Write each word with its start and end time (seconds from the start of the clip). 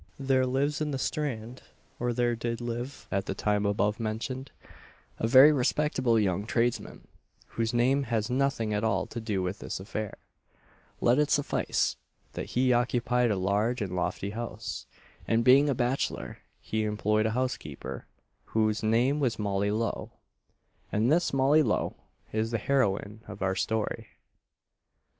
There 0.17 0.47
lives 0.47 0.81
in 0.81 0.89
the 0.89 0.97
Strand 0.97 1.61
or 1.99 2.11
there 2.11 2.35
did 2.35 2.59
live 2.59 3.07
at 3.11 3.27
the 3.27 3.35
time 3.35 3.67
above 3.67 3.99
mentioned 3.99 4.49
a 5.19 5.27
very 5.27 5.51
respectable 5.51 6.19
young 6.19 6.47
tradesman, 6.47 7.07
whose 7.49 7.71
name 7.71 8.05
has 8.05 8.27
nothing 8.27 8.73
at 8.73 8.83
all 8.83 9.05
to 9.05 9.21
do 9.21 9.43
with 9.43 9.59
this 9.59 9.79
affair; 9.79 10.17
let 11.01 11.19
it 11.19 11.29
suffice, 11.29 11.97
that 12.33 12.47
he 12.57 12.73
occupied 12.73 13.29
a 13.29 13.35
large 13.35 13.79
and 13.79 13.95
lofty 13.95 14.31
house; 14.31 14.87
and 15.27 15.43
being 15.43 15.69
a 15.69 15.75
bachelor, 15.75 16.39
he 16.59 16.83
employed 16.83 17.27
a 17.27 17.37
housekeeper, 17.37 18.07
whose 18.55 18.81
name 18.81 19.19
was 19.19 19.37
Molly 19.37 19.69
Lowe; 19.69 20.13
and 20.91 21.11
this 21.11 21.31
Molly 21.31 21.61
Lowe 21.61 21.93
is 22.33 22.49
the 22.49 22.57
heroine 22.57 23.21
of 23.27 23.43
our 23.43 23.53
story. 23.55 24.07